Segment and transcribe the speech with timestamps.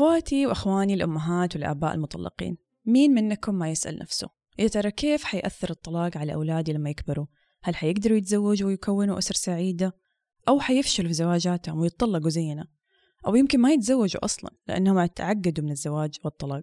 [0.00, 2.56] أخواتي وأخواني الأمهات والآباء المطلقين
[2.86, 4.28] مين منكم ما يسأل نفسه؟
[4.58, 7.26] يا ترى كيف حيأثر الطلاق على أولادي لما يكبروا؟
[7.62, 9.92] هل حيقدروا يتزوجوا ويكونوا أسر سعيدة؟
[10.48, 12.66] أو حيفشلوا في زواجاتهم ويتطلقوا زينا
[13.26, 16.62] أو يمكن ما يتزوجوا أصلا لأنهم تعقدوا من الزواج والطلاق؟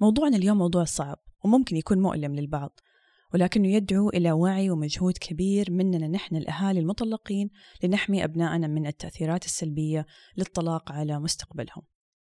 [0.00, 2.80] موضوعنا اليوم موضوع صعب وممكن يكون مؤلم للبعض
[3.34, 7.50] ولكنه يدعو إلى وعي ومجهود كبير مننا نحن الأهالي المطلقين
[7.82, 10.06] لنحمي أبنائنا من التأثيرات السلبية
[10.36, 11.82] للطلاق على مستقبلهم.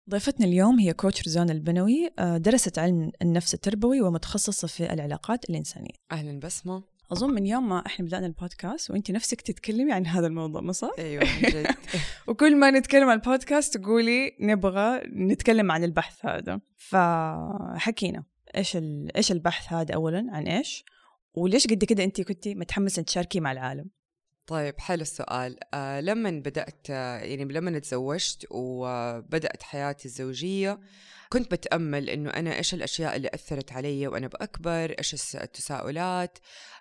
[0.09, 5.93] ضيفتنا اليوم هي كوتش رزان البنوي آه، درست علم النفس التربوي ومتخصصة في العلاقات الإنسانية.
[6.11, 10.61] أهلا بسمة أظن من يوم ما إحنا بدأنا البودكاست وأنت نفسك تتكلمي عن هذا الموضوع
[10.61, 11.67] ما صح؟ أيوة جد.
[12.27, 16.59] وكل ما نتكلم عن البودكاست تقولي نبغى نتكلم عن البحث هذا.
[16.77, 18.23] فحكينا
[18.55, 18.77] إيش
[19.15, 20.85] إيش البحث هذا اولا؟ عن إيش؟
[21.33, 23.89] وليش قد كده انت كنتي متحمسة تشاركي مع العالم؟
[24.47, 25.57] طيب حلو السؤال.
[25.73, 30.79] آه لما بدأت آه يعني لما تزوجت وبدأت حياتي الزوجية
[31.29, 36.37] كنت بتأمل إنه أنا إيش الأشياء اللي أثرت علي وأنا بأكبر؟ إيش التساؤلات؟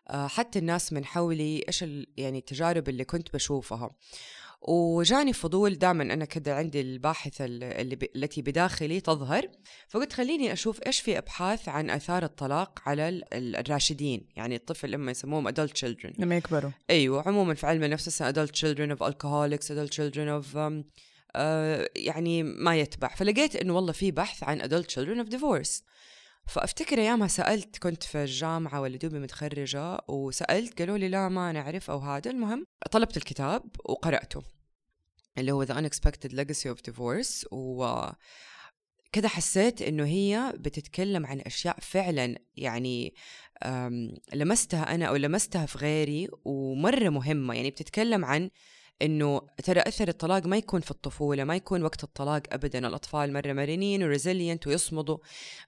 [0.09, 1.85] آه حتى الناس من حولي إيش
[2.17, 3.91] يعني التجارب اللي كنت بشوفها.
[4.69, 8.03] وجاني فضول دائما أنا كده عندي الباحثة اللي ب...
[8.17, 9.49] التي بداخلي تظهر.
[9.89, 15.51] فقلت خليني أشوف إيش في أبحاث عن آثار الطلاق على الراشدين يعني الطفل لما يسموهم
[15.51, 16.13] adult children.
[16.19, 16.71] لما يكبروا.
[16.91, 20.85] أيوه عموما في علم النفس adult children of alcoholics adult children of um,
[21.37, 21.39] uh,
[21.97, 23.09] يعني ما يتبع.
[23.09, 25.83] فلقيت إنه والله في بحث عن adult children of divorce.
[26.47, 31.91] فأفتكر أيامها سألت كنت في الجامعة ولا دوبي متخرجة وسألت قالوا لي لا ما نعرف
[31.91, 32.31] أو هذا.
[32.31, 34.56] المهم طلبت الكتاب وقرأته.
[35.39, 38.11] اللي هو The Unexpected Legacy of Divorce و
[39.25, 43.15] حسيت إنه هي بتتكلم عن أشياء فعلا يعني
[44.35, 47.55] لمستها أنا أو لمستها في غيري ومرة مهمة.
[47.55, 48.51] يعني بتتكلم عن
[49.03, 52.89] إنه ترى أثر الطلاق ما يكون في الطفولة ما يكون وقت الطلاق ابدا.
[52.89, 55.19] الأطفال مرة مرنين وريزيلينت ويصمدوا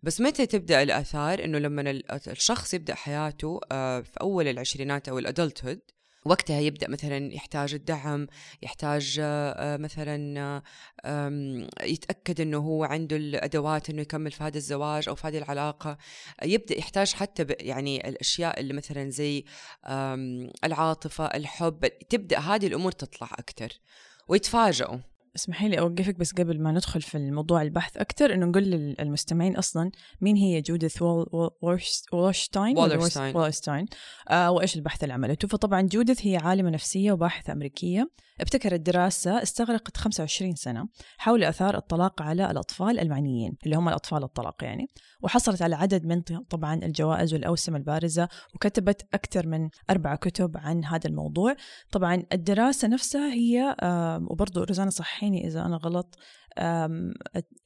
[0.02, 5.80] بس متى تبدأ الآثار؟ إنه لما الشخص يبدأ حياته آه، في أول العشرينات أو الأدلتهود
[6.24, 8.26] وقتها يبدأ مثلا يحتاج الدعم
[8.62, 10.62] يحتاج آه، مثلا
[11.82, 15.98] يتأكد إنه هو عنده الأدوات إنه يكمل في هذا الزواج أو في هذه العلاقة.
[16.42, 19.44] يبدأ يحتاج حتى يعني الأشياء اللي مثلا زي
[20.64, 23.68] العاطفة الحب تبدأ هذه الأمور تطلع أكثر
[24.28, 24.98] ويتفاجئوا.
[25.36, 29.90] اسمحي لي أوقفك بس قبل ما ندخل في الموضوع البحث أكثر إنه نقول للمستمعين أصلا
[30.20, 32.76] مين هي جوديث وولشتاين.
[33.36, 33.86] وولشتاين؟
[34.28, 38.10] آه وإيش البحث اللي عملته؟ فطبعا جوديث هي عالمة نفسية وباحثة أمريكية.
[38.40, 40.88] ابتكرت دراسة استغرقت 25 سنة
[41.18, 44.86] حول أثار الطلاق على الأطفال المعنيين اللي هم الأطفال الطلاق يعني.
[45.22, 51.08] وحصلت على عدد من طبعا الجوائز والأوسمة البارزة وكتبت أكثر من أربع كتب عن هذا
[51.08, 51.56] الموضوع.
[51.92, 53.76] طبعا الدراسة نفسها هي
[54.30, 56.18] وبرضه رزانة صححيني إذا أنا غلط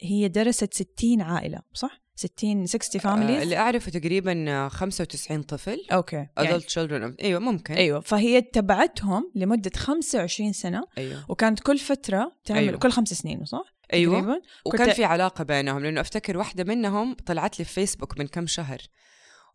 [0.02, 6.42] هي درست 60 عائلة صح؟ 60 60 families اللي أعرفه تقريبا 95 طفل okay adult
[6.42, 12.60] يعني children أيوه ممكن أيوه فهي تبعتهم لمدة 25 سنة أيوه وكانت كل فترة تعمل
[12.60, 12.78] أيوة.
[12.78, 17.58] كل خمس سنين صح؟ أيوه تقريبا وكان في علاقة بينهم لأنه أفتكر واحدة منهم طلعت
[17.58, 18.78] لي في فيسبوك من كم شهر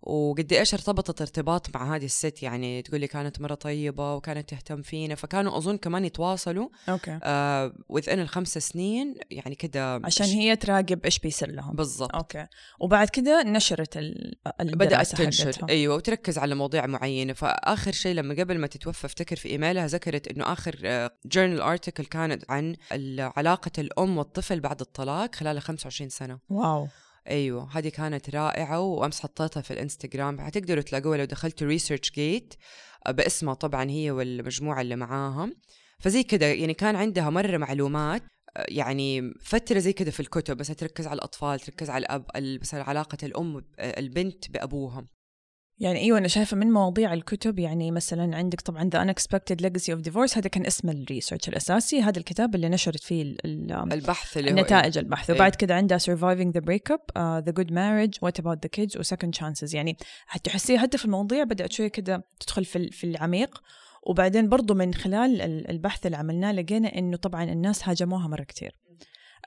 [0.01, 4.81] وقد إيش ارتبطت ارتباط مع هذه الست؟ يعني تقول لي كانت مرة طيبة وكانت تهتم
[4.81, 7.19] فينا فكانوا أظن كمان يتواصلوا okay.
[7.23, 11.75] آه within الخمس سنين يعني كده عشان هي تراقب إيش بيصير لهم.
[11.75, 12.15] بالضبط.
[12.15, 12.47] okay.
[12.79, 14.37] وبعد كده نشرت ال...
[14.59, 15.65] بدأت تنشر.
[15.69, 17.33] أيوه وتركز على مواضيع معينة.
[17.33, 20.75] فآخر شيء لما قبل ما تتوفى أفتكر في إيميلها ذكرت إنه آخر
[21.25, 22.75] journal آه، article كانت عن
[23.19, 26.39] علاقة الأم والطفل بعد الطلاق خلال 25 سنة.
[26.49, 26.87] wow.
[27.29, 30.41] أيوه هذه كانت رائعة وأمس حطيتها في الإنستغرام.
[30.41, 32.53] حتقدروا تلاقوها لو دخلتوا ResearchGate
[33.09, 35.51] باسمها طبعا هي والمجموعة اللي معاها.
[35.99, 38.23] فزي كده يعني كان عندها مرة معلومات
[38.57, 42.25] آه، يعني فترة زي كده في الكتب بس تركز على الأطفال تركز على الأب
[42.61, 45.05] مثلا علاقة الأم البنت بأبوها.
[45.79, 50.11] يعني إيوه أنا شايفة من مواضيع الكتب يعني مثلا عندك طبعا The Unexpected Legacy of
[50.11, 54.97] Divorce هذا كان اسم ال research الأساسي هذا الكتاب اللي نشرت فيه البحث اللي النتائج
[54.97, 55.29] هو البحث.
[55.29, 59.03] وبعد كده عندها Surviving the Breakup uh, The Good Marriage What About the Kids و
[59.03, 59.73] Second Chances.
[59.73, 59.97] يعني
[60.27, 63.61] حتحسيها حتى في المواضيع بدأت شوية كده تدخل في في العميق.
[64.03, 68.75] وبعدين برضو من خلال البحث اللي عملناه لقينا إنه طبعا الناس هاجموها مرة كثير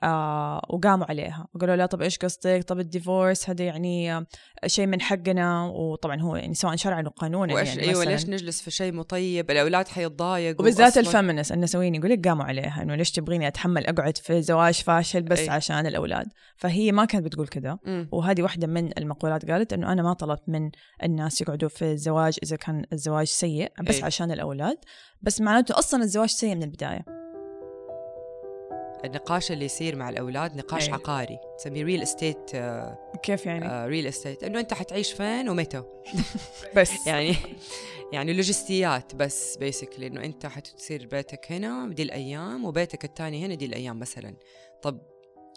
[0.03, 1.47] آه وقاموا عليها.
[1.55, 4.25] وقالوا لا طب إيش قصدك؟ طب ال divorce هذا يعني
[4.65, 5.65] شيء من حقنا.
[5.65, 9.51] وطبعا هو يعني سواء شرعا وقانونا وإيش يعني أيوه ليش نجلس في شيء مو طيب؟
[9.51, 14.17] الأولاد حيتضايقوا وبالذات ال feminists النسويين يقول لك قاموا عليها إنه ليش تبغيني أتحمل أقعد
[14.17, 15.49] في زواج فاشل بس أي.
[15.49, 17.77] عشان الأولاد؟ فهي ما كانت بتقول كذا.
[18.11, 20.71] وهذه واحدة من المقولات قالت إنه أنا ما طلبت من
[21.03, 24.03] الناس يقعدوا في الزواج إذا كان الزواج سيء بس أي.
[24.03, 24.77] عشان الأولاد.
[25.21, 27.05] بس معناته أصلا الزواج سيء من البداية.
[29.05, 30.93] النقاش اللي يصير مع الأولاد نقاش أيه.
[30.93, 32.51] عقاري تسميه real estate
[33.23, 35.83] كيف يعني؟ real estate إنه أنت حتعيش فين ومتى.
[36.75, 37.07] بس.
[37.07, 37.35] يعني
[38.13, 43.65] يعني لوجستيات بس بيسكلي إنه أنت حتصير بيتك هنا دي الأيام وبيتك الثاني هنا دي
[43.65, 44.35] الأيام مثلا.
[44.81, 45.01] طب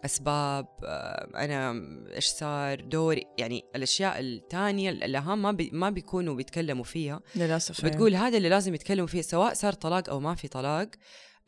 [0.04, 1.82] أسباب آه، أنا
[2.16, 3.26] إيش صار دوري.
[3.38, 7.20] يعني الأشياء الثانية الأهم ما بي ما بيكونوا بيتكلموا فيها.
[7.36, 10.88] للأسف بتقول هذا اللي لازم يتكلموا فيه سواء صار طلاق أو ما في طلاق.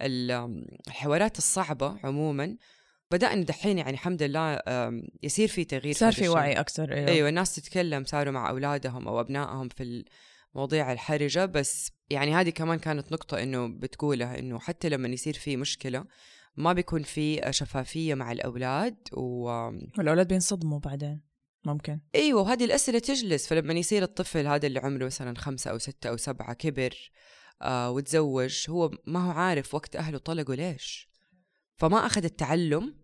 [0.01, 2.57] الحوارات الصعبة عموما.
[3.11, 4.61] بدأنا دحين يعني الحمد لله
[5.23, 7.09] يصير في تغيير صار في وعي أكثر أيوة.
[7.09, 10.05] أيوة الناس تتكلم صاروا مع أولادهم أو أبنائهم في
[10.55, 15.57] المواضيع الحرجة بس يعني هذه كمان كانت نقطة إنه بتقولها إنه حتى لما يصير في
[15.57, 16.05] مشكلة
[16.57, 19.45] ما بيكون في شفافية مع الأولاد و...
[19.99, 21.21] والأولاد بينصدموا بعدين
[21.65, 22.01] ممكن.
[22.15, 23.47] أيوه وهذه الأسئلة تجلس.
[23.47, 27.11] فلما يصير الطفل هذا اللي عمره مثلا خمسة أو ستة أو سبعة كبر
[27.63, 31.09] آه وتزوج هو ما هو عارف وقت أهله طلقوا ليش؟
[31.77, 32.95] فما أخذ التعلم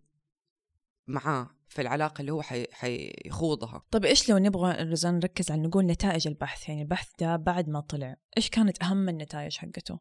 [1.06, 2.66] معاه في العلاقة اللي هو حي...
[2.72, 3.82] حيخوضها.
[3.90, 7.80] طيب إيش لو نبغى رزان نركز على نقول نتائج البحث؟ يعني البحث ده بعد ما
[7.80, 9.98] طلع إيش كانت أهم النتائج حقته؟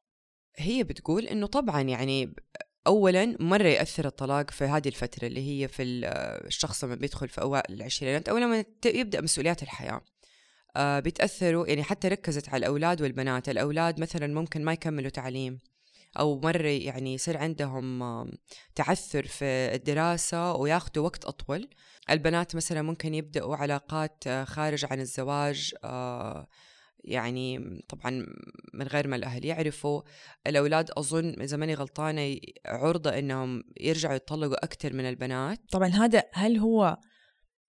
[0.56, 2.34] هي بتقول إنه طبعا يعني
[2.88, 7.74] اولا مرة يأثر الطلاق في هذه الفترة اللي هي في الشخص لما بيدخل في أوائل
[7.74, 10.02] العشرينات أو لما يبدأ مسؤوليات الحياة.
[10.76, 13.50] آه بيتأثروا يعني حتى ركزت على الأولاد والبنات.
[13.50, 15.60] الأولاد مثلا ممكن ما يكملوا تعليم
[16.20, 18.02] أو مرة يعني يصير عندهم
[18.76, 21.70] تعثر في الدراسة وياخذوا وقت أطول.
[22.10, 26.48] البنات مثلا ممكن يبدأوا علاقات آه، خارج عن الزواج آه
[27.04, 27.60] يعني
[27.90, 28.26] طبعا
[28.74, 30.02] من غير ما الأهل يعرفوا.
[30.48, 35.60] الأولاد أظن إذا ماني غلطانة عرضة إنهم يرجعوا يتطلقوا أكثر من البنات.
[35.72, 36.98] طبعا هذا هل هو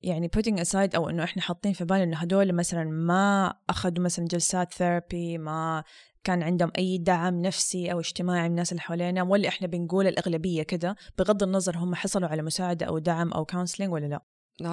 [0.02, 4.24] يعني putting aside أو إنه إحنا حاطين في بالنا إنه هدول مثلا ما أخذوا مثلا
[4.24, 5.84] جلسات therapy ما
[6.24, 10.62] كان عندهم أي دعم نفسي أو اجتماعي من الناس اللي حوالينا ولا إحنا بنقول الأغلبية
[10.62, 14.22] كده بغض النظر هم حصلوا على مساعدة أو دعم أو counseling ولا لا.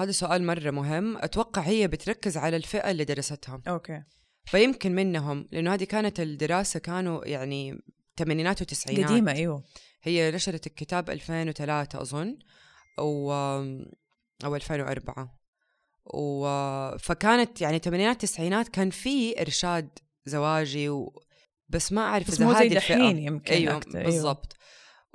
[0.02, 1.16] هذا سؤال مرة مهم.
[1.16, 4.02] أتوقع هي بتركز على الفئة اللي درستها أوكي.
[4.44, 7.82] فيمكن منهم لأنه هذه كانت الدراسة كانوا يعني
[8.16, 9.10] ثمانينات وتسعينات.
[9.10, 9.62] قديمة أيوه.
[10.02, 12.38] هي نشرت الكتاب 2003 أظن
[12.98, 13.32] و
[14.44, 15.40] أو 2004
[16.14, 16.46] و
[16.98, 19.88] فكانت يعني ثمانينات تسعينات كان في إرشاد
[20.24, 21.22] زواجي و...
[21.68, 24.04] بس ما أعرف إذا هذه الحين يمكن أيوه أكتر.
[24.04, 24.56] بالضبط.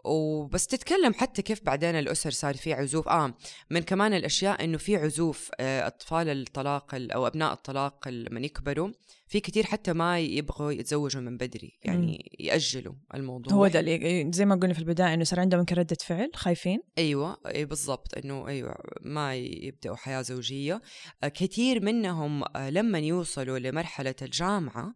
[0.05, 3.07] وبس تتكلم حتى كيف بعدين الأسر صار في عزوف.
[3.07, 3.33] آه
[3.69, 8.89] من كمان الأشياء إنه في عزوف آه، أطفال الطلاق أو أبناء الطلاق لما يكبروا
[9.27, 12.31] في كتير حتى ما يبغوا يتزوجوا من بدري يعني.
[12.39, 13.53] يأجلوا الموضوع.
[13.53, 16.79] هو ده اللي زي ما قلنا في البداية إنه صار عندهم يمكن ردة فعل خايفين.
[16.97, 20.81] أيوه إي بالضبط إنه أيوه ما يبدأوا حياة زوجية.
[21.23, 24.95] آه، كثير منهم آه، لما يوصلوا لمرحلة الجامعة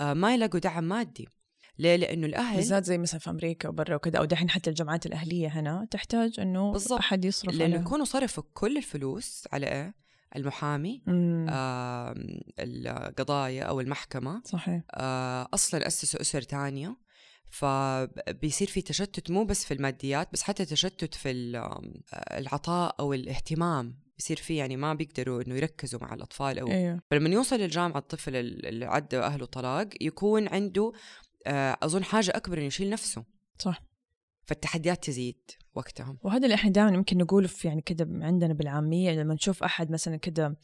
[0.00, 1.28] ما يلاقوا دعم مادي.
[1.78, 5.48] ليه؟ لأنه الأهل بالذات زي مثلا في أمريكا وبرا وكذا أو دحين حتى الجامعات الأهلية
[5.48, 6.98] هنا تحتاج إنه بالضبط.
[6.98, 9.94] أحد يصرف لأنه يكونوا صرفوا كل الفلوس على إيه؟
[10.36, 11.02] المحامي
[11.48, 12.14] آه
[12.58, 16.96] القضايا أو المحكمة صحيح آه أصلا أسسوا أسر تانية
[17.50, 21.30] فبيصير في تشتت مو بس في الماديات بس حتى تشتت في
[22.32, 27.00] العطاء أو الاهتمام بيصير في يعني ما بيقدروا إنه يركزوا مع الأطفال أو أيوه.
[27.10, 30.92] فلما يوصل للجامعه الطفل اللي عدى اهله طلاق يكون عنده
[31.82, 33.24] أظن حاجة أكبر إنه يشيل نفسه.
[33.58, 33.82] صح.
[34.46, 39.34] فالتحديات تزيد وقتها وهذا اللي إحنا دائما يمكن نقوله في يعني كده عندنا بالعامية لما
[39.34, 40.58] نشوف أحد مثلا كده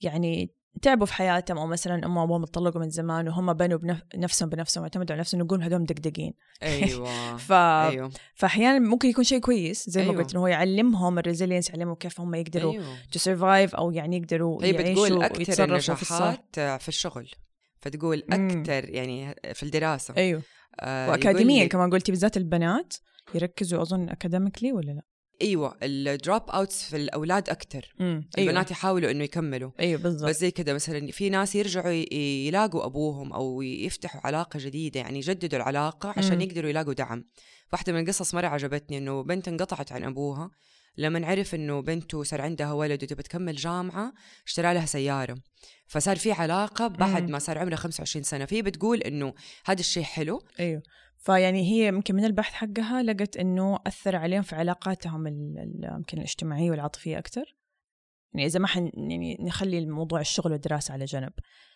[0.00, 3.78] يعني تعبوا في حياتهم أو مثلا امهم وابوهم طلقوا من زمان وهم بنوا
[4.14, 6.34] بنفسهم بنفسهم واعتمدوا على نفسهم نقول هذول مدقدقين.
[6.62, 7.36] أيوه.
[7.48, 7.52] ف...
[7.52, 8.10] أيوة.
[8.34, 10.22] فاحيانا ممكن يكون شيء كويس زي ما أيوة.
[10.22, 12.96] قلت إنه هو يعلمهم ال resilience يعلمهم كيف هم يقدروا to أيوة.
[13.12, 17.30] survive أو يعني يقدروا هي بتقول أكثر النجاحات في, في الشغل؟
[17.80, 20.14] فتقول أكثر يعني في الدراسة.
[20.16, 20.42] أيوه.
[20.80, 22.94] آه وأكاديميا كمان قلتي بالذات البنات
[23.34, 25.02] يركزوا أظن academically ولا لا؟
[25.42, 28.24] أيوه ال dropouts في الأولاد أكثر أيوة.
[28.38, 29.70] البنات يحاولوا إنه يكملوا.
[29.80, 30.28] أيوه بالضبط.
[30.28, 35.58] بس زي كذا مثلا في ناس يرجعوا يلاقوا أبوهم أو يفتحوا علاقة جديدة يعني يجددوا
[35.58, 36.40] العلاقة عشان مم.
[36.40, 37.24] يقدروا يلاقوا دعم.
[37.72, 40.50] واحدة من القصص مرة عجبتني إنه بنت انقطعت عن أبوها
[40.98, 44.12] لما عرف إنه بنته صار عندها ولد وتبى تكمل جامعة
[44.46, 45.36] اشترى لها سيارة.
[45.86, 48.44] فصار في علاقة بعد ما صار عمرها 25 سنة.
[48.44, 49.34] فهي بتقول إنه
[49.66, 50.42] هذا الشيء حلو.
[50.60, 50.82] أيوه.
[51.18, 57.18] فيعني هي يمكن من البحث حقها لقت إنه أثر عليهم في علاقاتهم يمكن الاجتماعية والعاطفية
[57.18, 57.57] أكثر
[58.34, 61.32] يعني إذا ما حن يعني نخلي الموضوع الشغل والدراسة على جنب.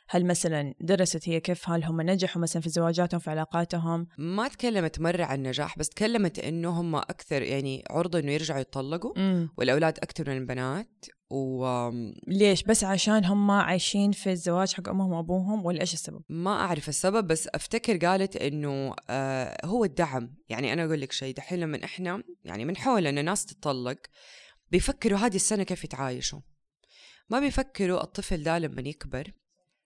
[0.09, 5.01] هل مثلا درست هي كيف هل هم نجحوا مثلا في زواجاتهم في علاقاتهم؟ ما تكلمت
[5.01, 9.13] مرة عن النجاح بس تكلمت إنه هم أكثر يعني عرضة إنه يرجعوا يتطلقوا.
[9.17, 9.49] مم.
[9.59, 11.05] والأولاد أكثر من البنات.
[11.31, 11.91] و
[12.27, 16.89] ليش؟ بس عشان هم عايشين في الزواج حق أمهم وأبوهم ولا إيش السبب؟ ما أعرف
[16.89, 20.35] السبب بس أفتكر قالت إنه آه هو الدعم.
[20.49, 23.99] يعني أنا أقول لك شيء دحين لما إحنا يعني من حول ان ناس تتطلق
[24.73, 26.41] بيفكروا هذه السنة كيف يتعايشوا.
[27.31, 29.33] ما بيفكروا الطفل ده لما يكبر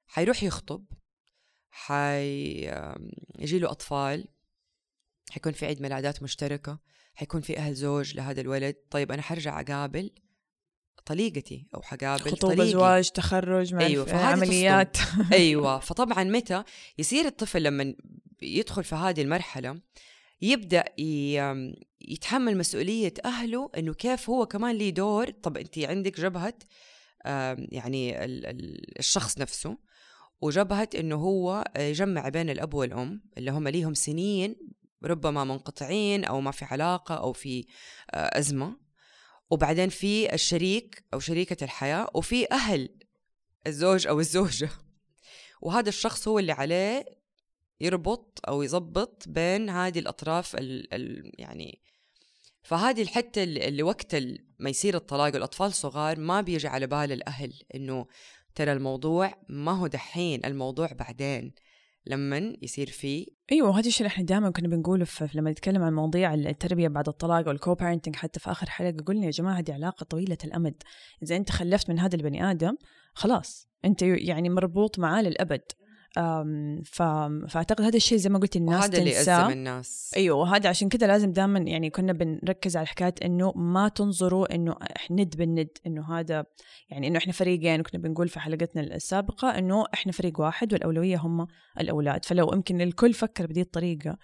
[0.07, 0.85] حيروح يخطب
[1.71, 2.69] حيجي
[3.59, 4.29] له أطفال
[5.31, 6.79] حيكون في عيد ميلادات مشتركة
[7.15, 8.77] حيكون في أهل زوج لهذا الولد.
[8.91, 10.11] طيب أنا حرجع أقابل
[11.07, 12.65] طليقتي أو حقابل خطوبه.
[12.65, 14.97] زواج تخرج أيوة عمليات.
[15.33, 16.65] أيوه فطبعا متى
[16.99, 17.95] يصير الطفل لما
[18.43, 19.81] يدخل في هذه المرحلة
[20.43, 20.85] يبدأ
[22.01, 25.31] يتحمل مسؤولية أهله إنه كيف هو كمان ليه دور.
[25.31, 26.55] طب أنت عندك جبهة
[27.73, 28.25] يعني
[28.99, 29.79] الشخص نفسه
[30.41, 34.57] وجبهة إنه هو يجمع بين الأب والأم اللي هم ليهم سنين
[35.05, 37.65] ربما منقطعين أو ما في علاقة أو في
[38.11, 38.77] آه، أزمة.
[39.51, 42.89] وبعدين في الشريك أو شريكة الحياة وفي أهل
[43.67, 44.69] الزوج أو الزوجة.
[45.63, 47.05] وهذا الشخص هو اللي عليه
[47.81, 51.81] يربط أو يظبط بين هذه الأطراف ال ال يعني
[52.63, 54.17] فهذه الحتة اللي وقت
[54.59, 58.07] ما يصير الطلاق والأطفال صغار ما بيجي على بال الأهل إنه
[58.55, 61.55] ترى الموضوع ما هو دحين الموضوع بعدين
[62.07, 66.35] لما يصير في أيوه هذا الشيء اللي إحنا دائما كنا بنقوله لما نتكلم عن مواضيع
[66.35, 70.39] التربية بعد الطلاق والكو بارنتنج حتى في آخر حلقة قلنا يا جماعة هذه علاقة طويلة
[70.45, 70.83] الأمد.
[71.23, 72.77] إذا أنت خلفت من هذا البني آدم
[73.15, 75.63] خلاص أنت يعني مربوط معاه للأبد.
[76.85, 77.03] ف...
[77.49, 80.13] فأعتقد هذا الشيء زي ما قلت الناس وهذا اللي يأزم الناس.
[80.17, 84.77] أيوه وهذا عشان كذا لازم دائما يعني كنا بنركز على حكايه إنه ما تنظروا إنه
[85.11, 86.45] ند بالند إنه هذا
[86.91, 91.47] يعني إنه إحنا فريقين وكنا بنقول في حلقتنا السابقة إنه إحنا فريق واحد والأولوية هم
[91.81, 92.25] الأولاد.
[92.25, 94.19] فلو يمكن الكل فكر بهذه الطريقة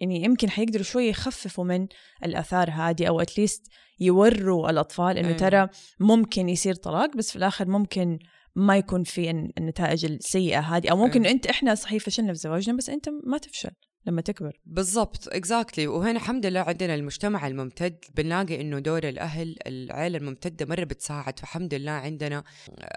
[0.00, 1.86] يعني يمكن حيقدروا شوي يخففوا من
[2.24, 3.66] الأثار هذه أو at least
[4.00, 5.68] يوروا الأطفال إنه ترى
[6.00, 8.18] ممكن يصير طلاق بس في الآخر ممكن
[8.54, 12.90] ما يكون في النتائج السيئة هذه أو ممكن إنت إحنا صحيح فشلنا في زواجنا بس
[12.90, 13.70] أنت ما تفشل
[14.06, 14.60] لما تكبر.
[14.66, 15.88] بالضبط exactly exactly.
[15.88, 21.38] وهنا الحمد لله عندنا المجتمع الممتد بنلاقي إنه دور الأهل العائله الممتدة مرة بتساعد.
[21.38, 22.44] فالحمد لله عندنا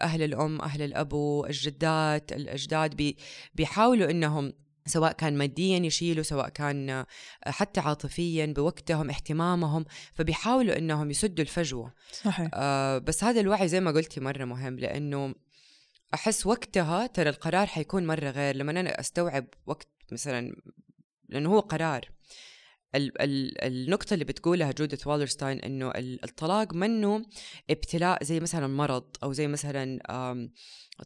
[0.01, 3.17] أهل الأم أهل الابو الجدات الأجداد بي
[3.55, 4.53] بيحاولوا إنهم
[4.85, 7.05] سواء كان ماديا يشيلوا سواء كان
[7.45, 11.93] حتى عاطفيا بوقتهم اهتمامهم فبيحاولوا إنهم يسدوا الفجوة.
[12.11, 12.49] صحيح.
[12.53, 15.35] آه بس هذا الوعي زي ما قلتي مرة مهم لأنه
[16.13, 18.55] أحس وقتها ترى القرار حيكون مرة غير.
[18.55, 20.55] لما أنا أستوعب وقت مثلا
[21.29, 22.09] لأنه هو قرار.
[22.95, 27.25] ال ال النقطة اللي بتقولها جودة والرستاين إنه الطلاق منه
[27.69, 29.99] ابتلاء زي مثلا مرض أو زي مثلا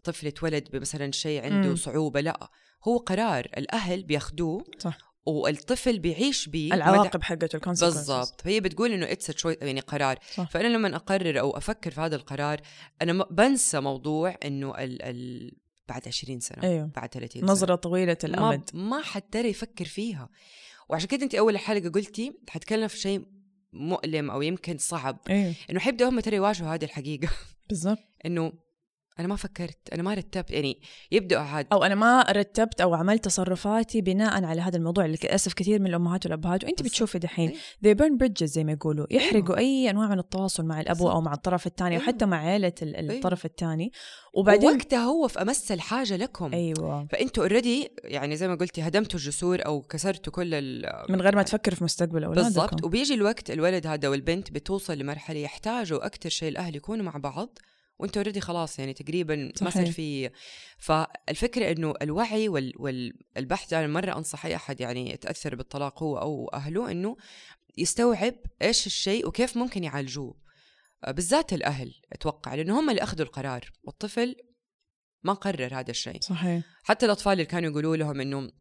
[0.04, 1.76] طفل اتولد بمثلا شيء عنده م.
[1.76, 2.22] صعوبة.
[2.22, 2.50] لا.
[2.84, 4.98] هو قرار الأهل بياخدوه صح.
[5.26, 8.42] والطفل بيعيش بيه العواقب حقته بالضبط.
[8.42, 10.20] فهي بتقول إنه اتس شوي يعني قرار.
[10.36, 10.50] صح.
[10.50, 12.62] فأنا لما أقرر أو أفكر في هذا القرار
[13.02, 15.52] أنا بنسى موضوع إنه ال ال
[15.90, 16.92] بعد 20 سنة أيوه.
[16.96, 17.52] بعد 30 سنة.
[17.52, 18.70] نظرة طويلة الأمد.
[18.74, 20.30] ما, ما حترى يفكر فيها.
[20.90, 23.26] وعشان كده أنت أول حلقة قلتي حتكلم في شيء
[23.74, 25.20] مؤلم أو يمكن صعب.
[25.30, 25.54] أيوه.
[25.70, 27.30] إنه حيبداوا هم ترى يواجهوا هذه الحقيقة.
[27.70, 28.00] بالضبط.
[28.26, 28.54] إنه
[29.20, 30.82] أنا ما فكرت أنا ما رتبت يعني
[31.12, 31.68] يبدأ عاد.
[31.72, 35.06] أو أنا ما رتبت أو عملت تصرفاتي بناء على هذا الموضوع.
[35.06, 37.54] اللي للأسف كثير من الأمهات والأبهات وأنت بتشوفي دحين
[37.86, 39.06] they burn bridges زي ما يقولوا.
[39.12, 39.24] أيوه.
[39.24, 42.04] يحرقوا أي أنواع من التواصل مع الأبو أو مع الطرف الثاني أيوه.
[42.04, 43.14] وحتى مع عائله أيوه.
[43.14, 43.92] الطرف الثاني.
[44.34, 46.54] وبعدين وقتها هو في أمس الحاجة لكم.
[46.54, 47.08] أيوه.
[47.12, 51.76] فأنتوا اوريدي يعني زي ما قلتي هدمتوا الجسور أو كسرتوا كل من غير ما تفكر
[51.76, 52.44] في مستقبل أولادكم.
[52.44, 52.84] بالضبط.
[52.84, 57.60] وبيجي الوقت الولد هذا والبنت بتوصل لمرحلة يحتاجوا أكثر شيء الأهل يكونوا مع بعض.
[58.00, 60.30] وانت اوريدي خلاص يعني تقريبا ما صار في
[60.78, 62.74] فالفكرة إنه الوعي وال...
[63.36, 67.18] والبحث يعني مرة أنصح أي أحد يعني يتأثر بالطلاق هو أو أهله إنه
[67.78, 70.38] يستوعب إيش الشيء وكيف ممكن يعالجوه.
[71.08, 74.36] بالذات الأهل أتوقع لأنه هم اللي أخذوا القرار والطفل
[75.24, 76.22] ما قرر هذا الشيء.
[76.22, 76.64] صحيح.
[76.84, 78.52] حتى الأطفال اللي كانوا يقولوا لهم إنه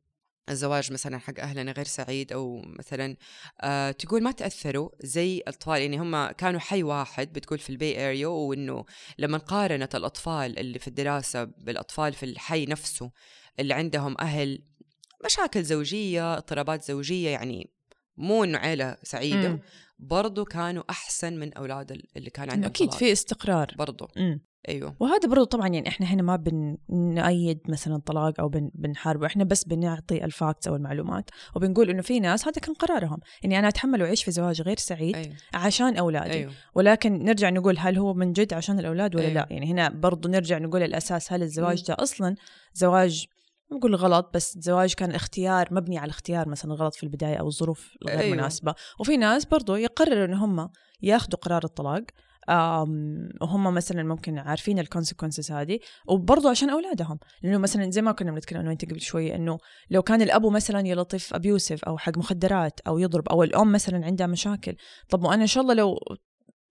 [0.49, 3.17] الزواج مثلا حق أهلنا غير سعيد أو مثلا
[3.61, 8.07] آه تقول ما تأثروا زي الاطفال يعني هم كانوا حي واحد بتقول في ال Bay
[8.09, 8.85] Area وإنه
[9.19, 13.11] لما قارنت الأطفال اللي في الدراسة بالأطفال في الحي نفسه
[13.61, 14.63] اللي عندهم أهل
[15.25, 17.76] مشاكل زوجية اضطرابات زوجية يعني
[18.17, 19.61] مو إنه عيلة سعيدة م.
[19.99, 24.39] برضو كانوا أحسن من أولاد اللي كان عندهم أكيد في استقرار برضو م.
[24.69, 29.45] أيوه وهذا برضو طبعا يعني إحنا هنا ما بنأيد مثلا طلاق أو بن بنحاربه إحنا
[29.45, 33.69] بس بنعطي ال facts أو المعلومات وبنقول إنه في ناس هذا كان قرارهم اني أنا
[33.69, 35.35] أتحمل وأعيش في زواج غير سعيد أيوه.
[35.55, 36.53] عشان أولادي أيوه.
[36.75, 39.35] ولكن نرجع نقول هل هو من جد عشان الأولاد ولا أيوه.
[39.35, 42.35] لا يعني هنا برضو نرجع نقول الأساس هل الزواج ده أصلا
[42.75, 43.27] زواج
[43.73, 47.97] نقول غلط بس الزواج كان اختيار مبني على اختيار مثلا غلط في البداية أو الظروف
[48.03, 48.37] الغير أيوه.
[48.37, 50.71] مناسبة وفي ناس برضو يقرروا إن هم
[51.03, 52.03] ياخذوا قرار الطلاق
[53.41, 58.61] وهم مثلا ممكن عارفين الكونسيكونسز هذه وبرضه عشان أولادهم لأنه مثلا زي ما كنا بنتكلم
[58.61, 59.59] أنا وأنت قبل شوية إنه
[59.91, 64.07] لو كان الابو مثلا يا لطيف ابيوسف أو حق مخدرات أو يضرب أو الأم مثلا
[64.07, 64.77] عندها مشاكل
[65.09, 65.99] طب وأنا إن شاء الله لو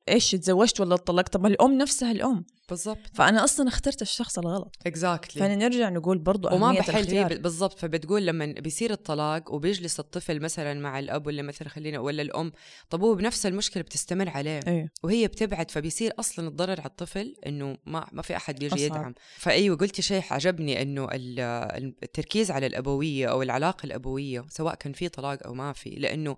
[0.10, 2.46] إيش تزوجت ولا طلقت؟ طب الأم نفسها الأم.
[2.70, 2.98] بالضبط.
[3.14, 4.76] فأنا أصلا اخترت الشخص الغلط.
[4.86, 7.80] اكزاكتلي فنرجع نقول برضو وما بحل بالضبط.
[7.80, 12.52] فبتقول لما بيصير الطلاق وبيجلس الطفل مثلا مع الأب ولا مثلا خلينا ولا الأم
[12.90, 14.60] طب هو بنفس المشكلة بتستمر عليه.
[14.68, 14.92] أيه.
[15.04, 18.86] وهي بتبعد فبيصير أصلا الضرر على الطفل إنه ما ما في أحد بيجي.
[18.86, 19.14] يدعم.
[19.38, 25.46] فأيوة قلتي شيء عجبني إنه التركيز على الأبوية أو العلاقة الأبوية سواء كان في طلاق
[25.46, 26.38] أو ما في لأنه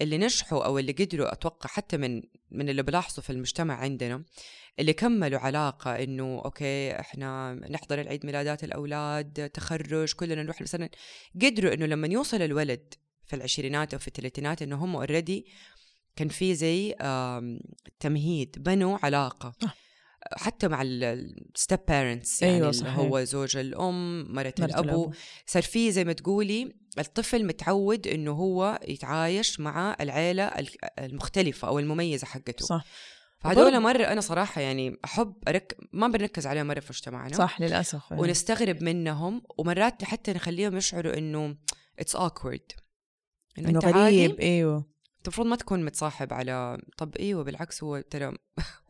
[0.00, 4.24] اللي نجحوا أو اللي قدروا أتوقع حتى من من اللي بلاحظه في المجتمع عندنا
[4.78, 10.90] اللي كملوا علاقة إنه أوكي إحنا نحضر العيد ميلادات الأولاد تخرج كلنا نروح مثلا
[11.42, 12.94] قدروا إنه لما يوصل الولد
[13.26, 15.46] في العشرينات أو في الثلاثينات إنه هم already
[16.16, 16.94] كان في زي
[18.00, 19.54] تمهيد بنوا علاقة.
[20.36, 24.82] حتى مع ال step parents يعني أيوة اللي هو زوج الأم مرت الأبو.
[24.82, 25.12] الأبو.
[25.46, 30.52] صار في زي ما تقولي الطفل متعود إنه هو يتعايش مع العيلة
[30.98, 32.66] المختلفة أو المميزة حقته.
[32.66, 32.84] صح.
[33.38, 37.36] فهدول مرة أنا صراحة يعني أحب أرك ما بنركز عليهم مرة في مجتمعنا.
[37.36, 38.10] صح للأسف.
[38.10, 38.22] يعني.
[38.22, 39.42] ونستغرب منهم.
[39.58, 41.56] ومرات حتى نخليهم يشعروا إنه
[41.98, 42.76] اتس awkward.
[43.58, 44.40] إنه, إنه غريب.
[44.40, 44.90] أيوه.
[45.24, 48.32] المفروض ما تكون متصاحب على طب أيوه بالعكس هو ترى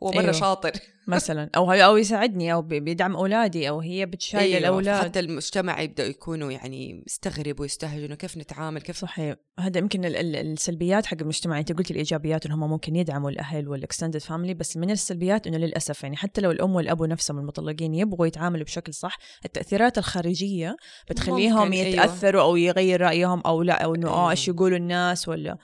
[0.03, 0.33] هو مرة أيوه.
[0.33, 0.73] شاطر
[1.09, 4.59] مثلا أو أو يساعدني أو بيدعم أولادي أو هي بتشايل أيوه.
[4.59, 11.07] الأولاد حتى المجتمع يبدأ يكونوا يعني مستغرب ويستهجنوا كيف نتعامل كيف صحيح هذا يمكن السلبيات
[11.07, 15.47] حق المجتمع أنت قلت الإيجابيات إنهم ممكن يدعموا الأهل وال extended family بس من السلبيات
[15.47, 20.77] إنه للأسف يعني حتى لو الأم والابو نفسهم المطلقين يبغوا يتعاملوا بشكل صح التأثيرات الخارجية
[21.11, 21.87] بتخليهم أيوه.
[21.87, 22.51] يتأثروا أيوه.
[22.51, 24.57] أو يغير رأيهم أو لا أو إنه آه إيش أيوه.
[24.57, 25.59] يقولوا الناس ولا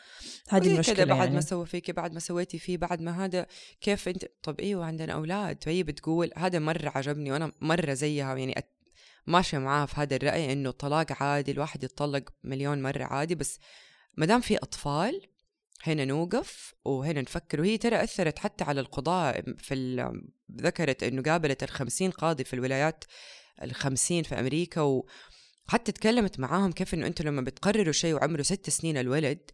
[0.48, 1.34] هذه المشكلة بعد يعني.
[1.34, 3.46] ما سوى فيكي بعد ما سويتي فيه بعد ما هذا
[3.80, 5.64] كيف انت طب أيوه عندنا أولاد.
[5.64, 8.54] فهي بتقول هذا مرة عجبني وأنا مرة زيها يعني
[9.26, 13.58] ماشية معاها في هذا الرأي إنه الطلاق عادي الواحد يتطلق مليون مرة عادي بس
[14.16, 15.20] ما دام في أطفال
[15.82, 17.60] هنا نوقف وهنا نفكر.
[17.60, 20.24] وهي ترى أثرت حتى على القضاء في
[20.60, 23.04] ذكرت إنه قابلت الخمسين قاضي في الولايات
[23.62, 24.80] الخمسين في أمريكا
[25.68, 29.50] وحتى تكلمت معاهم كيف إنه أنتم لما بتقرروا شيء وعمره ست سنين الولد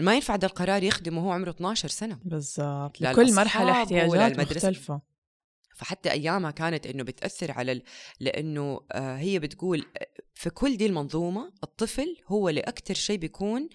[0.00, 2.18] ما ينفع ده القرار يخدمه وهو عمره 12 سنة.
[2.24, 5.00] بالضبط لكل مرحلة احتياجات مختلفة.
[5.76, 7.82] فحتى أيامها كانت إنه بتأثر على ال...
[8.20, 9.86] لأنه آه هي بتقول
[10.34, 13.68] في كل دي المنظومة الطفل هو اللي أكثر شيء بيكون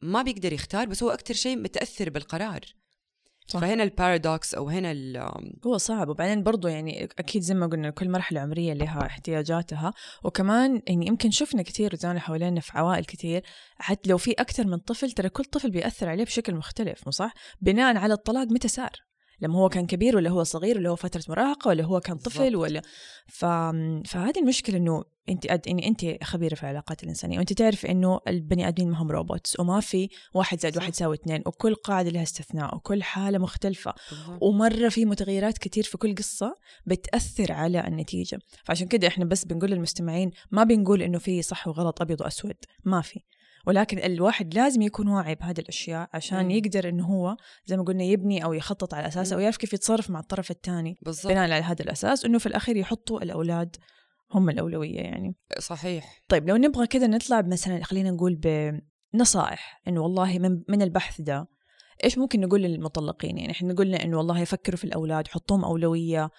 [0.00, 2.60] ما بيقدر يختار بس هو أكثر شيء متأثر بالقرار.
[3.46, 3.60] صح.
[3.60, 4.92] فهنا البارادوكس أو هنا
[5.66, 6.08] هو صعب.
[6.08, 9.92] وبعدين برضو يعني أكيد زي ما قلنا كل مرحلة عمرية لها احتياجاتها.
[10.24, 13.42] وكمان يعني يمكن شفنا كثير زمان حوالينا في عوائل كثير
[13.76, 17.34] حتى لو في أكثر من طفل ترى كل طفل بيأثر عليه بشكل مختلف مو صح؟
[17.60, 18.92] بناء على الطلاق متى صار؟
[19.40, 22.56] لما هو كان كبير ولا هو صغير ولا هو فترة مراهقة ولا هو كان طفل
[22.56, 22.82] ولا
[23.26, 23.44] ف...
[24.04, 25.66] فهذه المشكلة إنه انت أد...
[25.66, 29.80] يعني انت خبيرة في العلاقات الإنسانية وانت تعرف إنه البني آدمين ما هم روبوتس وما
[29.80, 33.94] في واحد زائد واحد يساوي اثنين وكل قاعدة لها استثناء وكل حالة مختلفة.
[34.40, 36.56] ومرة في متغيرات كثير في كل قصة
[36.86, 38.38] بتأثر على النتيجة.
[38.64, 43.00] فعشان كده إحنا بس بنقول للمستمعين ما بنقول إنه في صح وغلط أبيض وأسود ما
[43.00, 43.20] في.
[43.66, 46.50] ولكن الواحد لازم يكون واعي بهذه الأشياء عشان مم.
[46.50, 50.20] يقدر إنه هو زي ما قلنا يبني أو يخطط على اساسها ويعرف كيف يتصرف مع
[50.20, 50.96] الطرف الثاني.
[51.24, 53.76] بناء على هذا الأساس إنه في الأخير يحطوا الأولاد
[54.34, 55.36] هم الأولوية يعني.
[55.58, 56.22] صحيح.
[56.28, 58.34] طيب لو نبغى كذا نطلع مثلا خلينا نقول
[59.14, 61.48] بنصائح إنه والله من من البحث ده
[62.04, 66.30] إيش ممكن نقول للمطلقين؟ يعني إحنا قلنا إنه والله يفكروا في الأولاد حطوهم أولوية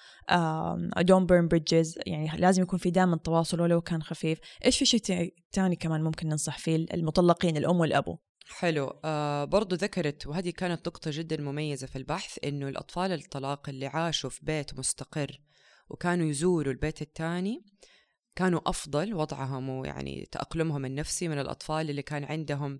[0.99, 4.39] don't burn bridges يعني لازم يكون في دائما تواصل ولو كان خفيف.
[4.65, 8.99] إيش في شيء ثاني كمان ممكن ننصح فيه المطلقين الأم والأبو؟ حلو.
[9.05, 14.29] آه برضو ذكرت وهذه كانت نقطة جدا مميزة في البحث إنه الأطفال الطلاق اللي عاشوا
[14.29, 15.41] في بيت مستقر
[15.93, 17.63] وكانوا يزوروا البيت الثاني
[18.35, 22.79] كانوا أفضل وضعهم ويعني تأقلمهم النفسي من الأطفال اللي كان عندهم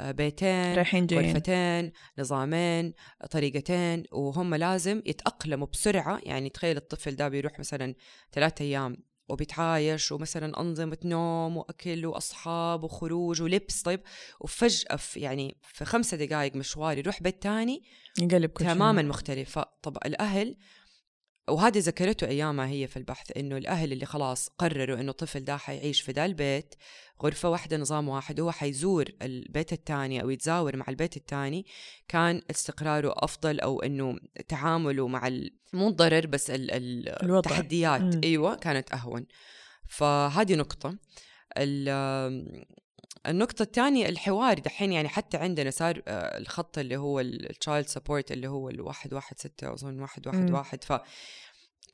[0.00, 1.30] آه، بيتين رايحين جايين.
[1.30, 2.92] غرفتين نظامين
[3.30, 6.20] طريقتين وهم لازم يتأقلموا بسرعة.
[6.22, 7.94] يعني تخيل الطفل ده بيروح مثلا
[8.32, 8.96] ثلاثة أيام
[9.28, 13.82] وبيتعايش ومثلا أنظمة نوم وأكل وأصحاب وخروج ولبس.
[13.82, 14.00] طيب
[14.40, 17.82] وفجأة في يعني في خمسة دقائق مشوار يروح بيت تاني
[18.20, 20.56] يقلب كل تماما مختلفة طب الأهل
[21.48, 26.00] وهذه ذكرته أيامها هي في البحث إنه الأهل اللي خلاص قرروا إنه الطفل ده حيعيش
[26.00, 26.74] في ذا البيت
[27.22, 31.66] غرفة واحدة نظام واحد هو حيزور البيت الثاني أو يتزاور مع البيت الثاني
[32.08, 35.30] كان استقراره أفضل أو إنه تعامله مع
[35.72, 38.00] مو الضرر بس ال ال التحديات.
[38.00, 38.20] مم.
[38.24, 39.26] أيوة كانت أهون.
[39.88, 40.98] فهذه نقطة.
[43.26, 48.32] النقطة الثانية الحوار دحين يعني حتى عندنا صار آه، الخط اللي هو ال child support
[48.32, 50.50] اللي هو الواحد واحد ستة أظن واحد واحد.
[50.50, 50.92] واحد ف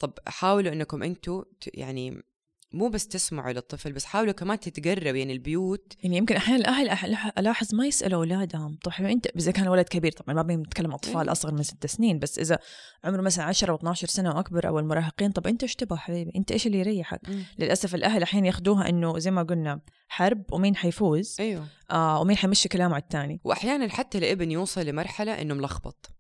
[0.00, 2.22] طب حاولوا إنكم أنتم يعني
[2.72, 5.92] مو بس تسمعوا للطفل بس حاولوا كمان تتقربوا يعني البيوت.
[6.02, 8.78] يعني يمكن أحيانا الاهل ألاحظ ما يسألوا أولادهم.
[8.84, 11.32] طيب أنت إذا كان ولد كبير طبعا ما بنتكلم أطفال إيه.
[11.32, 12.58] أصغر من ست سنين بس إذا
[13.04, 16.52] عمره مثلا 10 أو 12 سنة وأكبر أو المراهقين طب أنت إيش تبغى حبيبي؟ أنت
[16.52, 17.42] إيش اللي يريحك؟ م.
[17.58, 21.66] للأسف الأهل أحيانا يأخذوها إنه زي ما قلنا حرب ومين حيفوز أيوه.
[21.90, 26.10] آه ومين حيمشي كلامه على الثاني واحيانا حتى الابن يوصل لمرحلة إنه ملخبط.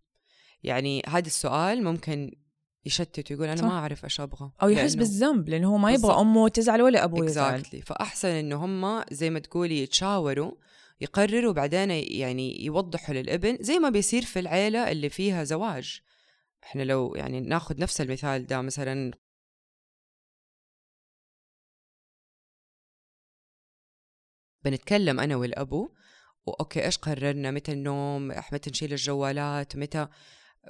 [0.62, 2.30] يعني هذا السؤال ممكن
[2.84, 3.64] يشتت ويقول أنا صح.
[3.64, 7.26] ما أعرف إيش أبغى أو يحس بالذنب لأنه هو ما يبغى أمه تزعل ولا أبوه
[7.26, 7.64] يزعل.
[7.64, 7.84] Exactly.
[7.84, 10.52] فأحسن إنه هم زي ما تقولي يتشاوروا
[11.00, 16.00] يقرروا بعدين يعني يوضحوا للابن زي ما بيصير في العيلة اللي فيها زواج.
[16.64, 19.10] إحنا لو يعني ناخذ نفس المثال ده مثلا.
[24.64, 25.90] بنتكلم أنا والأبو
[26.46, 30.08] وأوكي إيش قررنا؟ متى النوم؟ متى نشيل الجوالات؟ متى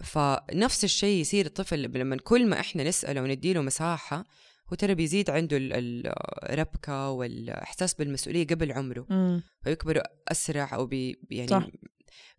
[0.02, 4.24] فنفس الشيء يصير الطفل لما كل ما إحنا نسأله ونديله مساحة
[4.72, 9.42] هو ترى بيزيد عنده الربكه والإحساس بالمسؤولية قبل عمره مم.
[9.62, 11.66] فيكبر أسرع أو بي يعني صح.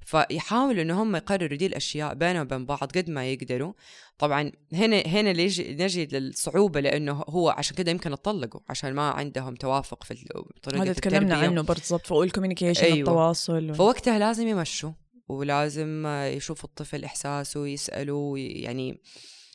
[0.05, 3.73] فيحاولوا ان هم يقرروا دي الأشياء بينهم وبين بعض قد ما يقدروا
[4.17, 9.55] طبعا هنا هنا يجي نجي للصعوبة لأنه هو عشان كده يمكن اتطلقوا عشان ما عندهم
[9.55, 10.25] توافق في
[10.63, 12.97] طريقة هذا تكلمنا عنه بالضبط فوق الكوميونيكيشن أيوة.
[12.97, 13.73] التواصل و...
[13.73, 14.91] فوقتها لازم يمشوا
[15.31, 19.01] ولازم يشوفوا الطفل إحساسه يسألوا يعني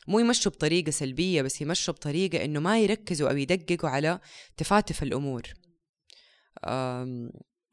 [0.07, 4.19] مو يمشوا بطريقة سلبية بس يمشوا بطريقة إنه ما يركزوا أو يدققوا على
[4.57, 5.41] تفاتف الأمور.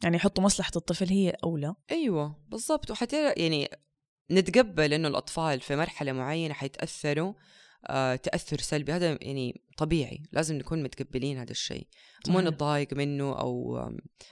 [0.03, 1.75] يعني يحطوا مصلحة الطفل هي أولى.
[1.91, 2.91] أيوة بالضبط.
[2.91, 3.71] وحتى يعني
[4.31, 7.33] نتقبل إنه الأطفال في مرحلة معينة حيتأثروا
[7.87, 8.93] آه تأثر سلبي.
[8.93, 11.87] هذا يعني طبيعي لازم نكون متقبلين هذا الشيء.
[12.29, 13.79] مو نتضايق منه أو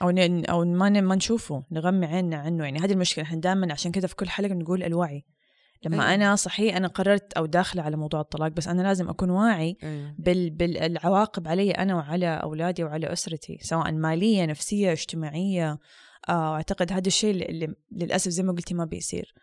[0.01, 0.45] أو ن...
[0.45, 2.63] أو ما ما نشوفه نغمي عيننا عنه.
[2.63, 5.25] يعني هذه المشكلة إحنا دائما عشان كذا في كل حلقة نقول الوعي.
[5.85, 6.15] لما أيوة.
[6.15, 10.15] أنا صحيح أنا قررت أو داخلة على موضوع الطلاق بس أنا لازم أكون واعي أيوة.
[10.17, 10.49] بال...
[10.49, 15.79] بالعواقب علي أنا وعلى أولادي وعلى أسرتي سواء مالية نفسية اجتماعية.
[16.29, 19.33] آه، أعتقد هذا الشيء اللي للأسف زي ما قلتي ما بيصير.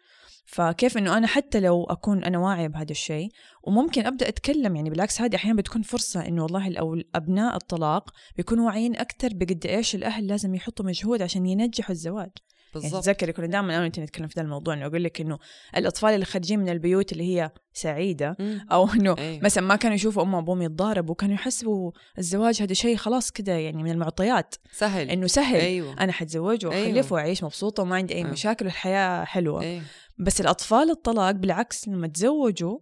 [0.46, 3.29] فكيف إنه أنا حتى لو أكون أنا واعية بهذا الشيء
[3.62, 8.66] وممكن أبدأ أتكلم يعني بالعكس هذه أحيانا بتكون فرصة إنه والله أو ابناء الطلاق بيكونوا
[8.66, 12.31] واعيين أكثر بقد إيش الأهل لازم يحطوا مجهود عشان ينجحوا الزواج
[12.74, 15.20] يعني بالضبط يعني تذكري كنا دائما أنا وأنت نتكلم في هذا الموضوع إنه أقول لك
[15.20, 15.38] إنه
[15.76, 18.37] الأطفال اللي خارجين من البيوت اللي هي سعيدة
[18.72, 19.40] أو إنه أيه.
[19.40, 23.83] مثلا ما كانوا يشوفوا امهم وأبوهم يتضاربوا كانوا يحسبوا الزواج هذا شيء خلاص كذا يعني
[23.83, 25.92] من المعطيات سهل إنه سهل أيوه.
[26.00, 27.12] أنا حتزوج وأخلف أيوه.
[27.12, 28.31] وأعيش مبسوطة وما عندي أي أيوه.
[28.31, 29.83] مشاكل والحياة حلوة أيوه.
[30.21, 32.79] بس الأطفال الطلاق بالعكس لما تزوجوا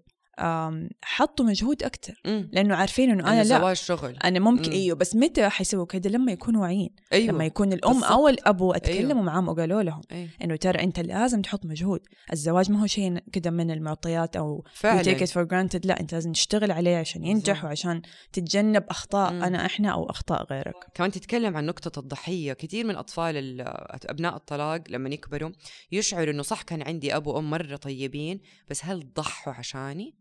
[1.03, 5.87] حطوا مجهود أكثر لأنه عارفين إنه أنا لا شغل أنا ممكن أيوه بس متى حيسووا
[5.87, 7.33] كذا لما يكونوا واعيين أيوه.
[7.33, 8.05] لما يكون الأم.
[8.05, 9.23] أو الابو أتكلموا أيوه.
[9.23, 10.29] معاهم وقالوا لهم أيوه.
[10.45, 12.01] إنه ترى أنت لازم تحط مجهود
[12.33, 16.33] الزواج ما هو شيء كذا من المعطيات أو take it for granted لا أنت لازم
[16.33, 17.65] تشتغل عليه عشان ينجح بالزبط.
[17.65, 19.43] وعشان تتجنب أخطاء مم.
[19.43, 23.61] أنا إحنا أو أخطاء غيرك كمان تتكلم عن نقطة الضحية كثير من اطفال
[24.07, 25.51] أبناء الطلاق لما يكبروا
[25.93, 30.15] يشعروا إنه صح كان عندي ابو وأم مرة طيبين بس هل ضحوا عشاني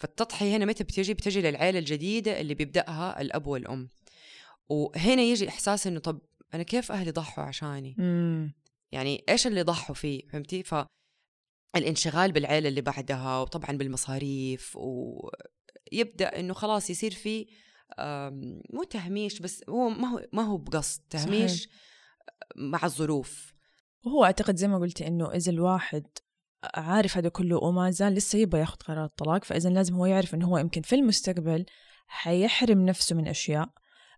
[0.00, 3.90] فالتضحية هنا متى بتجي؟ بتجي للعيلة الجديدة اللي بيبدأها الأب والأم.
[4.68, 6.20] وهنا يجي إحساس إنه طب
[6.54, 8.54] أنا كيف أهلي ضحوا عشاني؟ مم.
[8.92, 10.62] يعني إيش اللي ضحوا فيه؟ فهمتي؟
[11.74, 17.46] فالانشغال بالعيلة اللي بعدها وطبعا بالمصاريف ويبدأ إنه خلاص يصير في
[18.72, 21.72] مو تهميش بس هو ما هو ما هو بقصد تهميش صحيح.
[22.56, 23.54] مع الظروف.
[24.04, 26.06] وهو أعتقد زي ما قلتي إنه إذا الواحد
[26.64, 30.48] عارف هذا كله وما زال لسه يبغى ياخذ قرار الطلاق فإذا لازم هو يعرف إنه
[30.48, 31.66] هو يمكن في المستقبل
[32.06, 33.68] حيحرم نفسه من أشياء.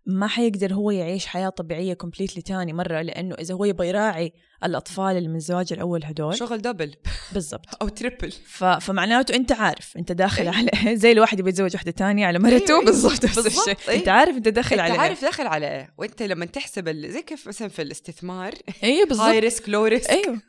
[0.05, 5.17] ما حيقدر هو يعيش حياة طبيعية completely تاني مرة لأنه إذا هو يبغى يراعي الأطفال
[5.17, 6.37] اللي من الزواج الأول هدول.
[6.37, 6.95] شغل double
[7.33, 7.65] بالضبط.
[7.81, 8.63] أو triple ف...
[8.63, 10.49] فمعناته أنت عارف أنت داخل أيه.
[10.49, 12.85] على زي الواحد يبغى يتزوج واحدة تانية على مرته أيه.
[12.85, 13.25] بالضبط.
[13.25, 13.77] نفس الشيء.
[13.89, 13.99] أيه.
[13.99, 15.93] أنت عارف أنت داخل على أنت عارف داخل على إيه.
[15.97, 17.11] وأنت لما تحسب ال...
[17.11, 18.53] زي كيف مثلا في الاستثمار.
[18.83, 19.25] أيوه بالضبط.
[19.27, 20.41] high risk low risk أيوه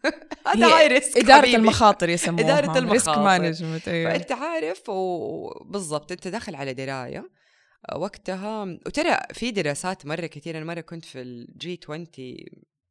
[0.46, 1.56] هذا high risk إدارة حبيبي.
[1.56, 2.44] المخاطر يسموها.
[2.44, 2.92] إدارة المخاطر.
[2.92, 7.43] risk management أيوه فأنت عارف وبالضبط أنت داخل على دراية.
[7.92, 12.06] وقتها وترى في دراسات مرة كثير أنا مرة كنت في ال G20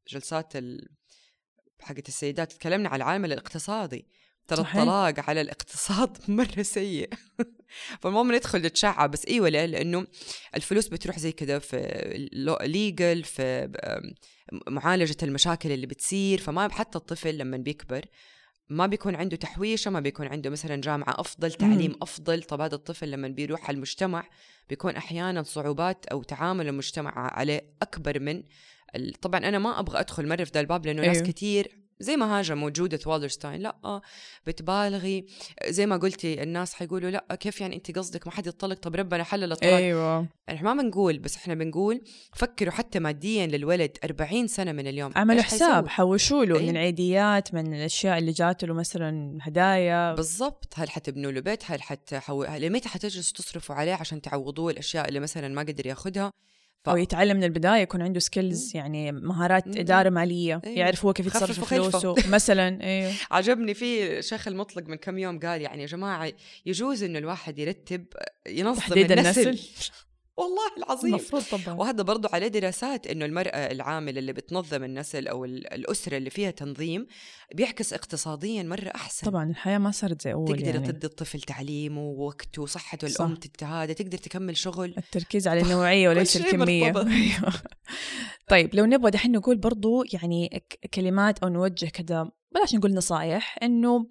[0.08, 0.90] جلسات ال...
[1.80, 4.08] حقت السيدات تكلمنا على العامل الاقتصادي
[4.48, 7.10] ترى الطلاق على الاقتصاد مرة سيء.
[8.02, 10.08] فالمهم ندخل نتشعب بس أيوه لأنه
[10.56, 11.78] الفلوس بتروح زي كذا في
[12.62, 13.70] legal في
[14.68, 18.06] معالجة المشاكل اللي بتصير فما حتى الطفل لما بيكبر
[18.74, 21.98] ما بيكون عنده تحويشة ما بيكون عنده مثلا جامعة أفضل تعليم مم.
[22.02, 24.24] أفضل طب هذا الطفل لما بيروح على المجتمع
[24.70, 28.44] بيكون أحيانا صعوبات أو تعامل المجتمع عليه أكبر من
[29.22, 31.14] طبعا أنا ما أبغى أدخل مرة في ذا الباب لأنه أيوه.
[31.14, 34.02] ناس كثير زي ما هاجموا Judith Wallerstein لا
[34.48, 35.26] بتبالغي.
[35.68, 39.24] زي ما قلتي الناس حيقولوا لا كيف يعني انت قصدك ما حد يطلق طب ربنا
[39.24, 39.74] حلل الطلاق.
[39.74, 40.28] أيوه.
[40.50, 42.02] إحنا ما بنقول بس إحنا بنقول
[42.34, 45.12] فكروا حتى ماديا للولد 40 سنة من اليوم.
[45.16, 46.66] عملوا حساب حوشوا له أيوة.
[46.66, 50.14] من العيديات من الأشياء اللي جات له مثلا هدايا.
[50.14, 50.74] بالضبط.
[50.76, 52.44] هل حتبنوا له بيت؟ هل حتحو...
[52.44, 56.32] لمتى حتجلسوا تصرفوا عليه عشان تعوضوه الأشياء اللي مثلا ما قدر ياخذها
[56.84, 56.90] ف...
[56.90, 60.78] أو يتعلم من البداية يكون عنده سكيلز يعني مهارات إدارة مالية أيوه.
[60.78, 65.62] يعرف هو كيف يتصرف فلوسه مثلا أيوه عجبني في شيخ المطلق من كم يوم قال
[65.62, 66.34] يعني يا جماعة
[66.66, 68.06] يجوز إنه الواحد يرتب
[68.48, 69.60] ينظم النسل, النسل.
[70.38, 71.10] والله العظيم.
[71.10, 71.76] المفروض طبعا.
[71.76, 77.08] وهذا برضو عليه دراسات إنه المرأة العاملة اللي بتنظم النسل أو الأسرة اللي فيها تنظيم
[77.56, 79.28] بيعكس اقتصاديا مرة أحسن.
[79.28, 80.88] طبعا الحياة ما صارت زي أول تقدر يعني.
[80.88, 84.94] تدي الطفل تعليمه ووقته وصحته الام تتهادى تقدر تكمل شغل.
[84.98, 86.86] التركيز على النوعية وليس الكمية.
[86.98, 87.54] أيوة.
[88.48, 94.08] طيب لو نبغى دحين نقول برضو يعني كلمات أو نوجه كذا بلاش نقول نصائح إنه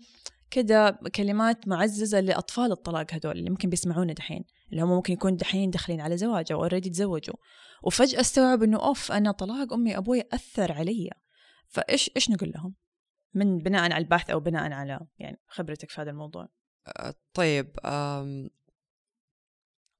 [0.50, 4.44] كذا كلمات معززة لأطفال الطلاق هذول اللي ممكن بيسمعونا دحين.
[4.72, 7.36] اللي هم ممكن يكون دحين داخلين على زواج أو اوريدي تزوجوا.
[7.82, 11.10] وفجأة استوعب إنه أوف أنا طلاق أمي أبوي أثر علي.
[11.68, 12.74] فإيش إيش نقول لهم؟
[13.34, 16.48] من بناء على البحث أو بناء على يعني خبرتك في هذا الموضوع؟
[16.86, 17.76] أه، طيب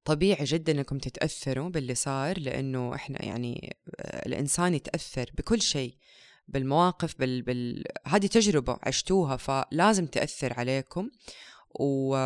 [0.05, 5.97] طبيعي جدا إنكم تتأثروا باللي صار لأنه إحنا يعني أه، الإنسان يتأثر بكل شيء
[6.49, 7.43] بالمواقف بال...
[7.43, 7.85] بال...
[8.07, 11.11] هذه تجربة عشتوها فلازم تأثر عليكم.
[11.81, 12.17] و...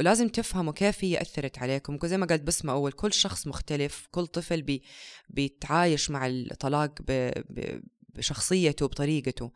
[0.00, 1.98] ولازم تفهموا كيف هي أثرت عليكم.
[2.04, 4.82] زي ما قلت بسمة أول كل شخص مختلف كل طفل بي...
[5.28, 7.30] بيتعايش مع الطلاق ب...
[7.50, 7.80] ب...
[8.14, 9.50] بشخصيته بطريقته.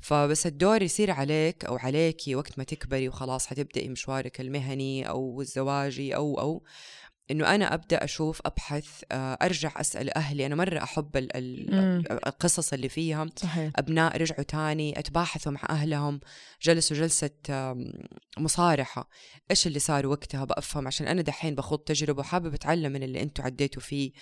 [0.00, 6.16] فبس الدور يصير عليك أو عليكي وقت ما تكبري وخلاص حتبدأي مشوارك المهني أو الزواجي
[6.16, 6.64] أو أو
[7.30, 10.46] إنه أنا أبدأ أشوف أبحث آه، أرجع أسأل أهلي.
[10.46, 13.70] أنا مرة أحب القصص اللي فيها صحيح.
[13.76, 16.20] أبناء رجعوا تاني أتباحثوا مع أهلهم.
[16.62, 17.30] جلسوا جلسة
[18.38, 19.08] مصارحة.
[19.50, 23.44] إيش اللي صار وقتها؟ بفهم عشان أنا دحين بخوض تجربة وحابب أتعلم من اللي أنتم
[23.44, 24.12] عديتوا فيه.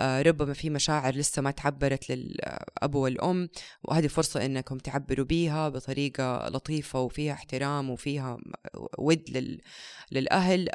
[0.00, 3.48] آه، ربما في مشاعر لسه ما تعبرت للاب والأم.
[3.84, 8.38] وهذه فرصة إنكم تعبروا بيها بطريقة لطيفة وفيها احترام وفيها
[8.98, 9.58] ود
[10.12, 10.68] للأهل.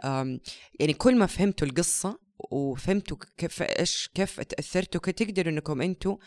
[0.79, 6.17] يعني كل ما فهمتوا القصة وفهمتوا كيف إيش كيف تأثرتوا تقدروا إنكم أنتم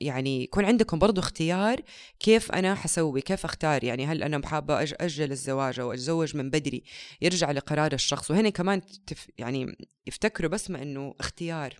[0.00, 1.82] يعني يكون عندكم برضو اختيار
[2.20, 6.82] كيف أنا حسوي كيف أختار؟ يعني هل أنا حابة أجل الزواج أو أتزوج من بدري
[7.20, 11.74] يرجع لقرار الشخص؟ وهنا كمان تف يعني يفتكروا بس ما إنه اختيار.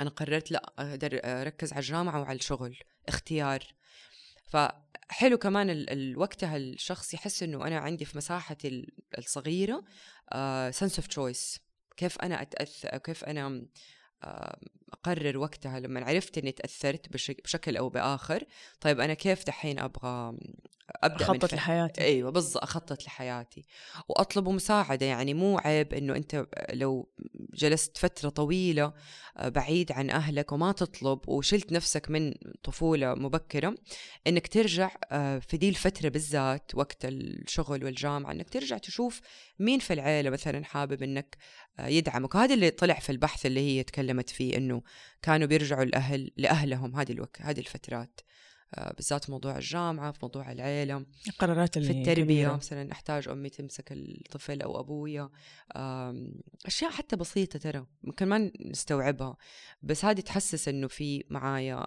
[0.00, 2.76] أنا قررت لا أقدر أركز على الجامعة وعلى الشغل
[3.08, 3.74] اختيار.
[4.54, 5.86] فحلو كمان
[6.16, 9.84] وقتها الشخص يحس إنه أنا عندي في مساحتي الصغيرة
[10.70, 11.60] sense of choice
[11.96, 13.66] كيف أنا اتاثر كيف أنا
[14.22, 14.58] آه
[14.92, 18.44] أقرر وقتها لما عرفت إني تأثرت بشكل أو بآخر
[18.80, 20.36] طيب أنا كيف دحين أبغى
[21.02, 22.00] أبدأ أخطط لحياتي.
[22.00, 23.64] أيوه بالضبط أخطط لحياتي.
[24.08, 27.08] وأطلب مساعدة يعني مو عيب إنه أنت لو
[27.54, 28.92] جلست فترة طويلة
[29.36, 33.74] آه، بعيد عن أهلك وما تطلب وشلت نفسك من طفولة مبكرة
[34.26, 39.20] إنك ترجع آه، في دي الفترة بالذات وقت الشغل والجامعة إنك ترجع تشوف
[39.58, 41.36] مين في العيلة مثلا حابب إنك
[41.78, 42.34] آه، يدعمك.
[42.34, 44.82] وهذا اللي طلع في البحث اللي هي تكلمت فيه إنه
[45.22, 48.20] كانوا بيرجعوا الأهل لأهلهم هذه الوقت هذه الفترات.
[48.96, 52.52] بالذات موضوع الجامعة في موضوع العيلة القرارات في التربية.
[52.52, 55.30] مثلا أحتاج أمي تمسك الطفل أو أبويا.
[56.66, 59.36] أشياء حتى بسيطة ترى ممكن ما نستوعبها.
[59.82, 61.86] بس هذه تحسس إنه في معايا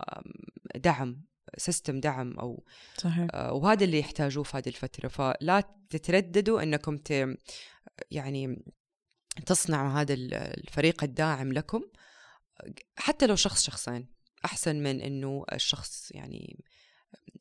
[0.75, 1.21] دعم
[1.57, 2.63] سيستم دعم أو
[2.97, 3.27] صحيح.
[3.31, 5.07] آه وهذا اللي يحتاجوه في هذه الفترة.
[5.07, 7.37] فلا تترددوا إنكم ت
[8.11, 8.63] يعني
[9.45, 11.81] تصنعوا هذا الفريق الداعم لكم.
[12.95, 14.07] حتى لو شخص شخصين
[14.45, 16.63] أحسن من إنه الشخص يعني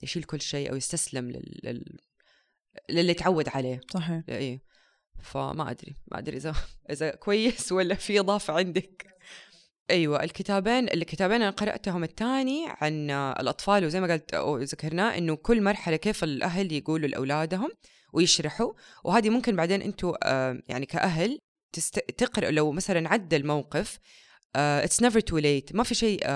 [0.03, 1.99] يشيل كل شيء أو يستسلم لل...
[2.91, 3.81] للي تعود عليه.
[3.91, 4.23] صحيح.
[4.29, 4.63] إيه.
[5.23, 6.55] فما أدري ما أدري إذا
[6.91, 9.07] إذا كويس ولا في إضافة عندك.
[9.91, 14.35] أيوه الكتابين الكتابين أنا قرأتهم الثاني عن الأطفال وزي ما قلت
[14.73, 17.71] ذكرناه إنه كل مرحلة كيف الأهل يقولوا لأولادهم
[18.13, 18.73] ويشرحوا
[19.05, 21.39] وهذه ممكن بعدين أنتم آه يعني كأهل
[21.73, 21.99] تست...
[21.99, 23.99] تقرأ لو مثلا عدى الموقف
[24.57, 26.29] it's never too late ما في شيء uh,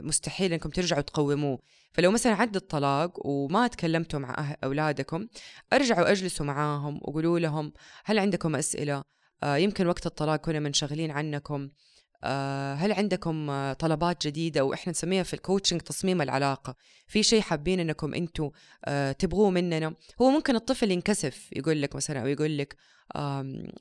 [0.00, 1.58] مستحيل إنكم ترجعوا تقوموه.
[1.92, 5.26] فلو مثلا عدى الطلاق وما تكلمتوا مع أه- أولادكم
[5.72, 7.72] ارجعوا اجلسوا معاهم وقولوا لهم
[8.04, 11.68] هل عندكم أسئلة؟ uh, يمكن وقت الطلاق كنا منشغلين عنكم.
[11.68, 12.26] uh,
[12.78, 16.76] هل عندكم طلبات جديدة؟ وإحنا نسميها في الكوتشنج تصميم العلاقة.
[17.06, 22.20] في شيء حابين إنكم أنتم uh, تبغوه مننا؟ هو ممكن الطفل ينكسف يقول لك مثلا
[22.20, 22.76] أو يقول لك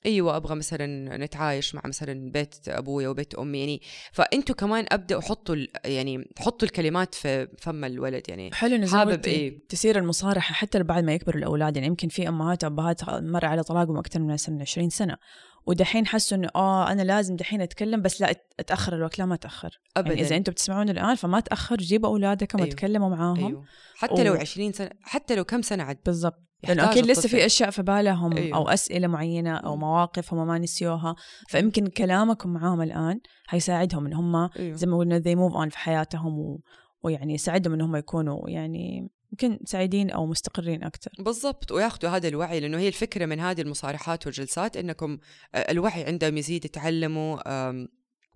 [0.06, 5.56] أيوه أبغى مثلا نتعايش مع مثلا بيت أبويا وبيت أمي يعني فأنتوا كمان أبدأوا حطوا
[5.86, 11.04] يعني حطوا الكلمات في فم الولد يعني حلو إنه حابب إيه؟ تصير المصارحة حتى بعد
[11.04, 15.17] ما يكبروا الأولاد يعني يمكن في أمهات وأبهات مر على طلاقهم أكثر من 20 سنة
[15.65, 19.80] ودحين حسوا إنه آه أنا لازم دحين أتكلم بس لا أتأخر الوقت لا ما تاخر
[19.98, 22.70] ابدا يعني إذا أنتم بتسمعون الآن فما تأخر جيبوا أولادكم أيوه.
[22.70, 23.63] وتكلموا معاهم أيوه.
[23.96, 24.26] حتى و...
[24.26, 25.98] لو 20 سنة حتى لو كم سنة عد.
[26.06, 26.51] بالضبط.
[26.63, 28.58] لأنه أكيد لسه في أشياء في بالهم أيوه.
[28.58, 31.15] أو أسئلة معينة أو مواقف هم ما نسيوها.
[31.47, 34.76] فيمكن كلامكم معاهم الآن حيساعدهم إن هم أيوه.
[34.76, 36.62] زي ما قلنا they move on في حياتهم و...
[37.04, 41.71] ويعني يساعدهم إن هم يكونوا يعني يمكن سعيدين أو مستقرين أكثر بالضبط.
[41.71, 45.17] وياخذوا هذا الوعي لأنه هي الفكرة من هذه المصارحات والجلسات إنكم
[45.56, 47.38] الوعي عندهم يزيد يتعلموا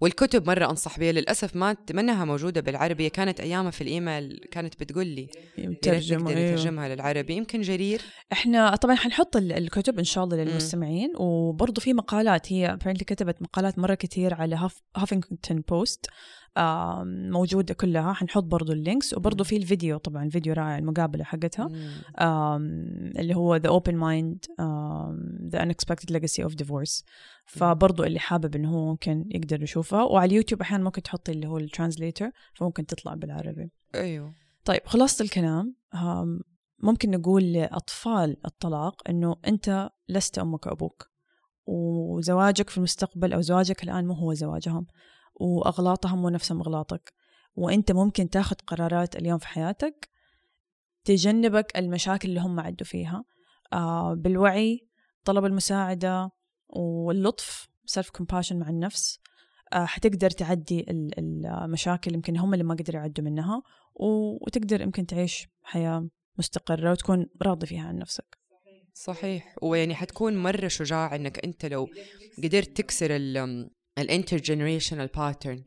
[0.01, 5.07] والكتب مرة أنصح بها للأسف ما منها موجودة بالعربي كانت أيامها في الإيميل كانت بتقول
[5.07, 5.27] لي
[5.81, 6.55] ترجمة أيوه.
[6.55, 7.33] ترجمها للعربي.
[7.33, 8.01] يمكن جرير.
[8.31, 11.13] إحنا طبعا حنحط الكتب إن شاء الله للمستمعين.
[11.17, 16.05] وبرضه في مقالات هي كتبت مقالات مرة كثير على هافينغتون بوست
[17.31, 18.13] موجودة كلها.
[18.13, 19.13] حنحط برضو ال links.
[19.13, 21.67] وبرضو في الفيديو طبعا الفيديو رائع المقابلة حقتها.
[23.19, 24.37] اللي هو The Open Mind
[25.51, 27.03] The Unexpected Legacy of Divorce.
[27.45, 31.57] فبرضو اللي حابب إنه هو ممكن يقدر يشوفها وعلى اليوتيوب أحيانا ممكن تحطي اللي هو
[31.57, 33.71] ال translator فممكن تطلع بالعربي.
[33.95, 34.33] أيوه.
[34.65, 35.75] طيب خلاصة الكلام.
[36.79, 41.09] ممكن نقول لأطفال الطلاق إنه أنت لست أمك وأبوك
[41.65, 44.87] وزواجك في المستقبل أو زواجك الآن مو هو زواجهم.
[45.35, 47.13] وأغلاطهم مو نفسهم أغلاطك.
[47.55, 50.09] وأنت ممكن تاخذ قرارات اليوم في حياتك
[51.03, 53.23] تجنبك المشاكل اللي هم عدوا فيها.
[53.73, 54.87] آه بالوعي
[55.25, 56.29] طلب المساعدة
[56.67, 59.19] واللطف self compassion مع النفس.
[59.73, 63.61] آه حتقدر تعدي المشاكل يمكن هم اللي ما قدروا يعدوا منها.
[63.95, 68.37] وتقدر يمكن تعيش حياة مستقرة وتكون راضي فيها عن نفسك.
[68.93, 69.55] صحيح.
[69.61, 71.87] ويعني حتكون مرة شجاع إنك أنت لو
[72.43, 73.15] قدرت تكسر
[73.97, 75.63] ال intergenerational pattern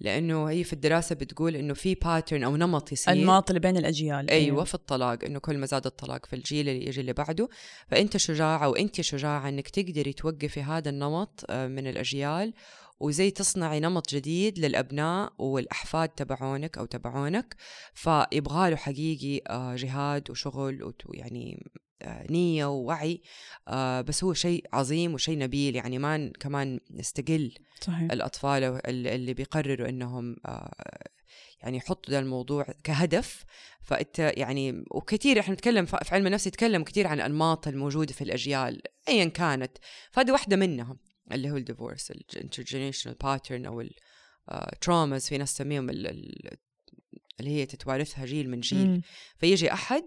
[0.00, 3.14] لأنه هي في الدراسة بتقول إنه في pattern أو نمط يصير.
[3.14, 4.30] النمط اللي بين الأجيال.
[4.30, 7.48] أيوه في الطلاق إنه كل ما زاد الطلاق في الجيل اللي يجي اللي بعده.
[7.88, 12.52] فأنت شجاعه وانت شجاعة إنك تقدري توقفي هذا النمط آه، من الأجيال.
[13.00, 17.56] وزي تصنعي نمط جديد للأبناء والأحفاد تبعونك أو تبعونك
[17.94, 21.70] فيبغى له حقيقي آه، جهاد وشغل ويعني
[22.02, 23.22] آه، نية ووعي
[23.68, 28.12] آه، بس هو شيء عظيم وشيء نبيل يعني ما كمان نستقل صحيح.
[28.12, 30.72] الأطفال اللي بيقرروا إنهم آه،
[31.62, 33.44] يعني يحطوا ذا الموضوع كهدف.
[33.82, 38.82] فأنت يعني وكثير إحنا نتكلم في علم النفس يتكلم كثير عن الأنماط الموجودة في الأجيال
[39.08, 39.78] ايا كانت.
[40.12, 40.96] فهذه واحدة منها.
[41.32, 43.84] اللي هو ال divorce ال intergenerational pattern أو
[44.72, 46.56] ال traumas في ناس تسميهم اللي
[47.40, 49.02] هي تتوارثها جيل من جيل م.
[49.38, 50.04] فيجي أحد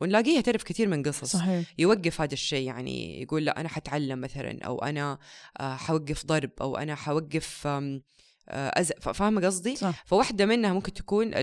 [0.00, 1.74] ونلاقيها تعرف كثير من قصص صحيح.
[1.78, 5.18] يوقف هذا الشيء يعني يقول لا أنا حتعلم مثلا أو أنا
[5.60, 8.82] آه، حوقف ضرب أو أنا حوقف آه،.
[9.00, 10.04] فاهمه قصدي؟ صح.
[10.06, 11.34] فواحدة منها ممكن تكون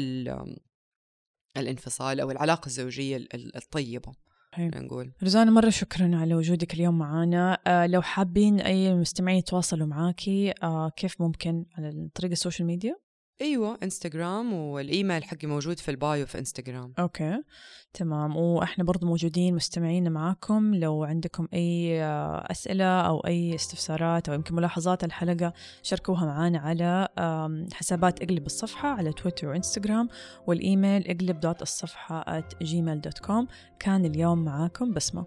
[1.57, 4.13] الانفصال أو العلاقة الزوجية الطيبة
[4.59, 5.11] نقول.
[5.23, 10.89] رزانة مرة شكرا على وجودك اليوم معنا آه لو حابين أي مستمعين يتواصلوا معاكي آه
[10.89, 12.95] كيف ممكن؟ على طريق ال social media؟
[13.41, 17.43] أيوه انستغرام والإيميل حقي موجود في البايو في انستغرام okay
[17.93, 18.37] تمام.
[18.37, 20.75] وإحنا برضو موجودين مستمعين معاكم.
[20.75, 22.03] لو عندكم أي
[22.51, 27.07] أسئلة أو أي استفسارات أو يمكن ملاحظات الحلقة شاركوها معنا على
[27.73, 30.09] حسابات إقلب الصفحة على تويتر وإنستغرام
[30.47, 33.45] والإيميل إقلب دوت الصفحة at gmail.com
[33.79, 35.25] كان اليوم معاكم بسمة.